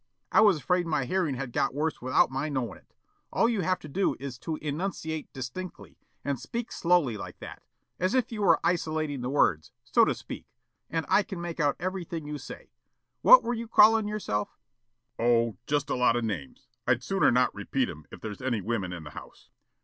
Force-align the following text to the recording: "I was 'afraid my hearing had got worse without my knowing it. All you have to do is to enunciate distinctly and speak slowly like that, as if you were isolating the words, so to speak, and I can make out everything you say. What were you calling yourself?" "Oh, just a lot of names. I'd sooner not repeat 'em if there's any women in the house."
"I 0.31 0.41
was 0.41 0.57
'afraid 0.57 0.87
my 0.87 1.05
hearing 1.05 1.35
had 1.35 1.51
got 1.53 1.75
worse 1.75 2.01
without 2.01 2.31
my 2.31 2.49
knowing 2.49 2.79
it. 2.79 2.91
All 3.31 3.47
you 3.47 3.61
have 3.61 3.77
to 3.81 3.87
do 3.87 4.15
is 4.19 4.39
to 4.39 4.55
enunciate 4.55 5.31
distinctly 5.31 5.99
and 6.25 6.39
speak 6.39 6.71
slowly 6.71 7.17
like 7.17 7.37
that, 7.37 7.61
as 7.99 8.15
if 8.15 8.31
you 8.31 8.41
were 8.41 8.59
isolating 8.63 9.21
the 9.21 9.29
words, 9.29 9.71
so 9.83 10.03
to 10.03 10.15
speak, 10.15 10.47
and 10.89 11.05
I 11.07 11.21
can 11.21 11.39
make 11.39 11.59
out 11.59 11.75
everything 11.79 12.25
you 12.25 12.39
say. 12.39 12.71
What 13.21 13.43
were 13.43 13.53
you 13.53 13.67
calling 13.67 14.07
yourself?" 14.07 14.57
"Oh, 15.19 15.57
just 15.67 15.87
a 15.91 15.95
lot 15.95 16.15
of 16.15 16.25
names. 16.25 16.67
I'd 16.87 17.03
sooner 17.03 17.29
not 17.29 17.53
repeat 17.53 17.87
'em 17.87 18.05
if 18.11 18.21
there's 18.21 18.41
any 18.41 18.59
women 18.59 18.91
in 18.91 19.03
the 19.03 19.11
house." 19.11 19.51